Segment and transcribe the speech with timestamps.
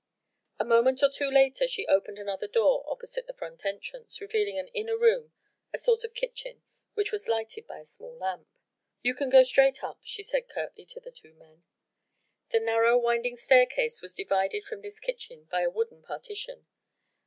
[0.57, 4.67] A moment or two later she opened another door opposite the front entrance, revealing an
[4.69, 5.31] inner room
[5.71, 6.63] a sort of kitchen
[6.95, 8.47] which was lighted by a small lamp.
[9.03, 11.65] "You can go straight up," she called curtly to the two men.
[12.49, 16.65] The narrow, winding staircase was divided from this kitchen by a wooden partition.